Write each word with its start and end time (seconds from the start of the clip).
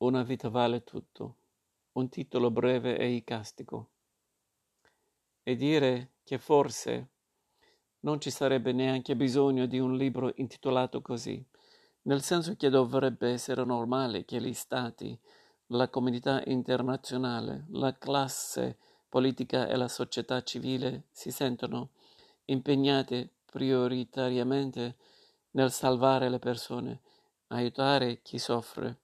Una 0.00 0.22
vita 0.22 0.48
vale 0.48 0.84
tutto, 0.84 1.34
un 1.94 2.08
titolo 2.08 2.52
breve 2.52 2.96
e 2.96 3.08
icastico. 3.08 3.88
E 5.42 5.56
dire 5.56 6.12
che 6.22 6.38
forse 6.38 7.08
non 8.02 8.20
ci 8.20 8.30
sarebbe 8.30 8.70
neanche 8.70 9.16
bisogno 9.16 9.66
di 9.66 9.80
un 9.80 9.96
libro 9.96 10.32
intitolato 10.36 11.02
così, 11.02 11.44
nel 12.02 12.22
senso 12.22 12.54
che 12.54 12.68
dovrebbe 12.68 13.30
essere 13.30 13.64
normale 13.64 14.24
che 14.24 14.40
gli 14.40 14.52
stati, 14.52 15.18
la 15.72 15.88
comunità 15.88 16.44
internazionale, 16.46 17.64
la 17.70 17.98
classe 17.98 18.78
politica 19.08 19.66
e 19.66 19.74
la 19.74 19.88
società 19.88 20.44
civile 20.44 21.08
si 21.10 21.32
sentono 21.32 21.90
impegnate 22.44 23.30
prioritariamente 23.50 24.94
nel 25.50 25.72
salvare 25.72 26.28
le 26.28 26.38
persone, 26.38 27.00
aiutare 27.48 28.22
chi 28.22 28.38
soffre. 28.38 29.00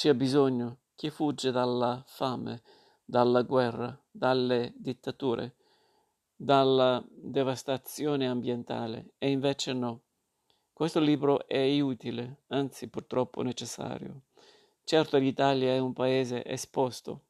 C'è 0.00 0.14
bisogno 0.14 0.78
chi 0.94 1.10
fugge 1.10 1.50
dalla 1.50 2.02
fame, 2.06 2.62
dalla 3.04 3.42
guerra, 3.42 4.02
dalle 4.10 4.72
dittature, 4.74 5.56
dalla 6.34 7.04
devastazione 7.06 8.26
ambientale 8.26 9.10
e 9.18 9.28
invece 9.28 9.74
no. 9.74 10.00
Questo 10.72 11.00
libro 11.00 11.46
è 11.46 11.78
utile, 11.82 12.44
anzi 12.46 12.88
purtroppo 12.88 13.42
necessario. 13.42 14.22
Certo 14.84 15.18
l'Italia 15.18 15.74
è 15.74 15.78
un 15.78 15.92
paese 15.92 16.46
esposto, 16.46 17.24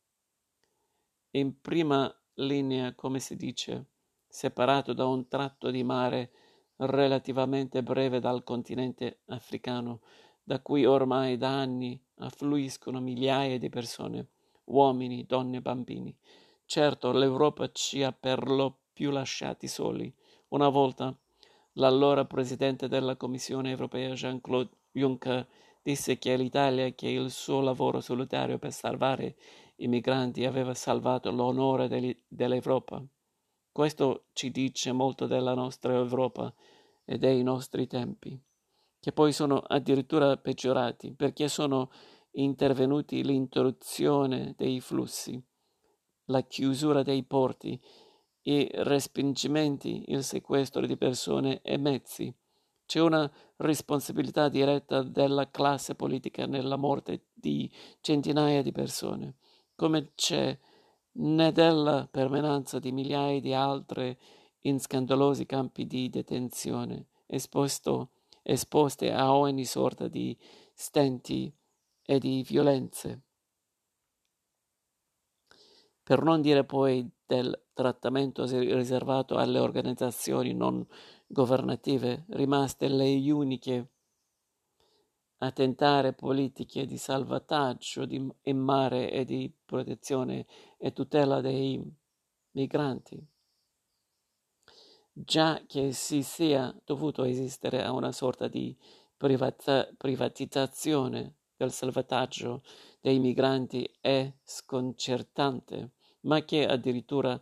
in 1.30 1.60
prima 1.60 2.16
linea, 2.34 2.94
come 2.94 3.18
si 3.18 3.34
dice, 3.34 3.86
separato 4.28 4.92
da 4.92 5.06
un 5.06 5.26
tratto 5.26 5.72
di 5.72 5.82
mare 5.82 6.30
relativamente 6.76 7.82
breve 7.82 8.20
dal 8.20 8.44
continente 8.44 9.22
africano, 9.26 10.02
da 10.50 10.58
cui 10.58 10.84
ormai 10.84 11.36
da 11.36 11.60
anni 11.60 11.96
affluiscono 12.16 12.98
migliaia 12.98 13.56
di 13.56 13.68
persone, 13.68 14.30
uomini, 14.64 15.24
donne 15.24 15.58
e 15.58 15.60
bambini. 15.60 16.12
Certo, 16.64 17.12
l'Europa 17.12 17.70
ci 17.70 18.02
ha 18.02 18.10
per 18.10 18.48
lo 18.48 18.78
più 18.92 19.12
lasciati 19.12 19.68
soli. 19.68 20.12
Una 20.48 20.68
volta 20.68 21.16
l'allora 21.74 22.24
presidente 22.24 22.88
della 22.88 23.14
Commissione 23.14 23.70
europea 23.70 24.14
Jean-Claude 24.14 24.70
Juncker 24.90 25.46
disse 25.80 26.18
che 26.18 26.36
l'Italia, 26.36 26.90
che 26.94 27.06
il 27.06 27.30
suo 27.30 27.60
lavoro 27.60 28.00
solitario 28.00 28.58
per 28.58 28.72
salvare 28.72 29.36
i 29.76 29.86
migranti 29.86 30.44
aveva 30.44 30.74
salvato 30.74 31.30
l'onore 31.30 32.16
dell'Europa. 32.26 33.00
Questo 33.70 34.24
ci 34.32 34.50
dice 34.50 34.90
molto 34.90 35.28
della 35.28 35.54
nostra 35.54 35.94
Europa 35.94 36.52
e 37.04 37.18
dei 37.18 37.44
nostri 37.44 37.86
tempi, 37.86 38.36
che 39.00 39.12
poi 39.12 39.32
sono 39.32 39.58
addirittura 39.58 40.36
peggiorati 40.36 41.12
perché 41.14 41.48
sono 41.48 41.90
intervenuti 42.32 43.24
l'interruzione 43.24 44.54
dei 44.56 44.80
flussi, 44.80 45.42
la 46.26 46.42
chiusura 46.42 47.02
dei 47.02 47.24
porti, 47.24 47.80
i 48.42 48.68
respingimenti, 48.72 50.04
il 50.08 50.22
sequestro 50.22 50.86
di 50.86 50.96
persone 50.96 51.60
e 51.62 51.76
mezzi. 51.76 52.32
C'è 52.86 53.00
una 53.00 53.30
responsabilità 53.56 54.48
diretta 54.48 55.02
della 55.02 55.50
classe 55.50 55.94
politica 55.94 56.46
nella 56.46 56.76
morte 56.76 57.26
di 57.32 57.70
centinaia 58.00 58.62
di 58.62 58.72
persone, 58.72 59.36
come 59.74 60.12
c'è 60.14 60.56
né 61.12 61.52
della 61.52 62.06
permanenza 62.10 62.78
di 62.78 62.92
migliaia 62.92 63.40
di 63.40 63.52
altre 63.52 64.18
in 64.64 64.78
scandalosi 64.78 65.46
campi 65.46 65.86
di 65.86 66.08
detenzione, 66.10 67.06
esposto, 67.26 68.10
esposte 68.42 69.12
a 69.12 69.34
ogni 69.34 69.64
sorta 69.64 70.08
di 70.08 70.36
stenti 70.74 71.52
e 72.02 72.18
di 72.18 72.44
violenze. 72.46 73.22
Per 76.02 76.22
non 76.22 76.40
dire 76.40 76.64
poi 76.64 77.08
del 77.24 77.66
trattamento 77.72 78.44
riservato 78.44 79.36
alle 79.36 79.60
organizzazioni 79.60 80.52
non 80.52 80.84
governative, 81.26 82.24
rimaste 82.30 82.88
le 82.88 83.14
uniche 83.30 83.90
a 85.42 85.52
tentare 85.52 86.12
politiche 86.12 86.84
di 86.84 86.98
salvataggio 86.98 88.04
di, 88.04 88.28
in 88.42 88.58
mare 88.58 89.10
e 89.10 89.24
di 89.24 89.52
protezione 89.64 90.46
e 90.76 90.92
tutela 90.92 91.40
dei 91.40 91.80
migranti. 92.52 93.24
Già 95.22 95.64
che 95.66 95.92
si 95.92 96.22
sia 96.22 96.74
dovuto 96.82 97.24
esistere 97.24 97.84
a 97.84 97.92
una 97.92 98.10
sorta 98.10 98.48
di 98.48 98.74
privata, 99.14 99.86
privatizzazione 99.94 101.34
del 101.58 101.72
salvataggio 101.72 102.62
dei 103.02 103.18
migranti 103.18 103.86
è 104.00 104.32
sconcertante, 104.42 105.90
ma 106.20 106.42
che 106.42 106.66
addirittura 106.66 107.38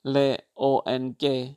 le 0.00 0.48
ONG 0.54 1.54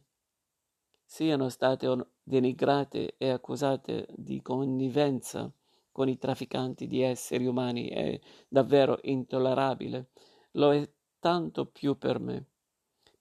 siano 1.03 1.50
state 1.50 2.12
denigrate 2.22 3.16
e 3.18 3.29
accusate 3.31 4.09
di 4.16 4.44
connivenza 4.44 5.52
con 5.91 6.08
i 6.08 6.19
trafficanti 6.19 6.85
di 6.85 7.02
esseri 7.02 7.47
umani 7.47 7.88
è 7.88 8.19
davvero 8.47 9.00
intollerabile. 9.02 10.09
Lo 10.52 10.72
è 10.72 10.88
tanto 11.19 11.66
più 11.66 11.97
per 11.97 12.19
me, 12.19 12.46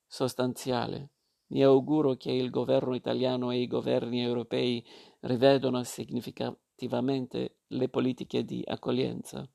sostanziale. 0.05 1.09
Mi 1.47 1.63
auguro 1.63 2.15
che 2.15 2.31
il 2.31 2.49
governo 2.49 2.93
italiano 2.93 3.49
e 3.51 3.61
i 3.61 3.67
governi 3.67 4.21
europei 4.21 4.85
rivedano 5.21 5.83
significativamente 5.83 7.58
le 7.69 7.89
politiche 7.89 8.45
di 8.45 8.63
accoglienza, 8.65 9.47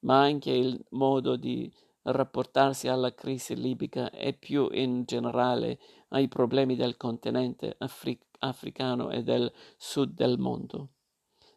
ma 0.00 0.20
anche 0.20 0.50
il 0.50 0.82
modo 0.90 1.36
di 1.36 1.72
rapportarsi 2.02 2.88
alla 2.88 3.14
crisi 3.14 3.54
libica 3.54 4.10
e 4.10 4.32
più 4.32 4.68
in 4.72 5.04
generale 5.04 5.78
ai 6.08 6.28
problemi 6.28 6.76
del 6.76 6.96
continente 6.96 7.74
afric- 7.78 8.26
africano 8.38 9.10
e 9.10 9.22
del 9.22 9.52
sud 9.76 10.14
del 10.14 10.38
mondo. 10.38 10.90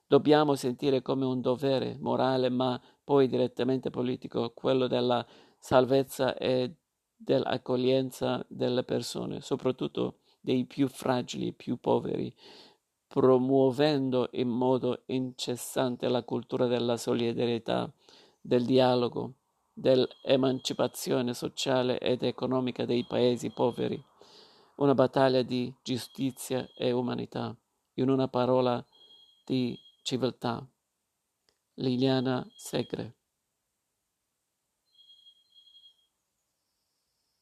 Dobbiamo 0.06 0.56
sentire 0.56 1.02
come 1.02 1.26
un 1.26 1.42
dovere 1.42 1.98
morale, 2.00 2.50
ma 2.50 2.80
poi 3.04 3.28
direttamente 3.28 3.90
politico, 3.90 4.52
quello 4.54 4.88
della 4.88 5.26
salvezza 5.58 6.36
e 6.38 6.76
dell'accoglienza 7.16 8.46
delle 8.50 8.84
persone, 8.84 9.42
soprattutto 9.42 10.20
dei 10.42 10.66
più 10.66 10.88
fragili, 10.90 11.54
più 11.54 11.78
poveri, 11.78 12.34
promuovendo 13.14 14.28
in 14.32 14.50
modo 14.50 15.04
incessante 15.06 16.08
la 16.08 16.24
cultura 16.24 16.66
della 16.66 16.98
solidarietà, 16.98 17.88
del 18.42 18.66
dialogo, 18.66 19.36
dell'emancipazione 19.72 21.36
sociale 21.36 22.00
ed 22.00 22.24
economica 22.24 22.86
dei 22.86 23.06
paesi 23.06 23.52
poveri. 23.52 24.04
Una 24.78 24.96
battaglia 24.96 25.44
di 25.44 25.72
giustizia 25.84 26.68
e 26.76 26.92
umanità, 26.92 27.56
in 27.98 28.10
una 28.10 28.28
parola 28.28 28.84
di 29.46 29.78
civiltà. 30.02 30.68
Liliana 31.76 32.44
Segre 32.56 33.18